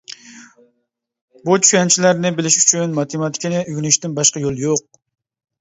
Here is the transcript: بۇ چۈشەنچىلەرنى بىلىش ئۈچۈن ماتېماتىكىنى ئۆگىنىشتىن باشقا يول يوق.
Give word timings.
بۇ 1.49 1.57
چۈشەنچىلەرنى 1.65 2.31
بىلىش 2.39 2.57
ئۈچۈن 2.63 2.97
ماتېماتىكىنى 3.01 3.61
ئۆگىنىشتىن 3.67 4.17
باشقا 4.21 4.45
يول 4.47 4.63
يوق. 4.65 4.87